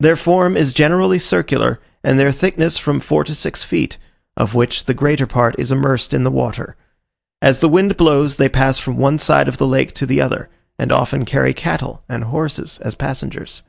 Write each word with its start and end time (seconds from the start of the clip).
Their 0.00 0.16
form 0.16 0.56
is 0.56 0.72
generally 0.72 1.18
circular, 1.18 1.78
and 2.02 2.18
their 2.18 2.32
thickness 2.32 2.78
from 2.78 3.00
four 3.00 3.22
to 3.24 3.34
six 3.34 3.62
feet, 3.62 3.98
of 4.34 4.54
which 4.54 4.86
the 4.86 4.94
greater 4.94 5.26
part 5.26 5.54
is 5.58 5.70
immersed 5.70 6.14
in 6.14 6.24
the 6.24 6.30
water. 6.30 6.74
As 7.42 7.60
the 7.60 7.68
wind 7.68 7.98
blows, 7.98 8.36
they 8.36 8.48
pass 8.48 8.78
from 8.78 8.96
one 8.96 9.18
side 9.18 9.46
of 9.46 9.58
the 9.58 9.66
lake 9.66 9.92
to 9.96 10.06
the 10.06 10.22
other, 10.22 10.48
and 10.78 10.90
often 10.90 11.26
carry 11.26 11.52
cattle 11.52 12.02
and 12.08 12.24
horses 12.24 12.78
as 12.80 12.94
passengers. 12.94 13.60